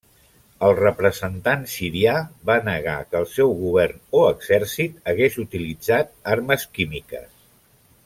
[0.67, 2.15] El representant sirià
[2.51, 7.35] va negar que el seu govern o exèrcit hagués utilitzat armes químiques.